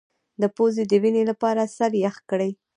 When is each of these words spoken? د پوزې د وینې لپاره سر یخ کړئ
د 0.41 0.43
پوزې 0.55 0.83
د 0.87 0.93
وینې 1.03 1.23
لپاره 1.31 1.63
سر 1.77 1.91
یخ 2.03 2.15
کړئ 2.29 2.51